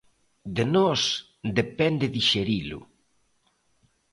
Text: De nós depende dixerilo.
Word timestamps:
De 0.55 0.63
nós 0.75 1.01
depende 1.59 2.13
dixerilo. 2.15 2.79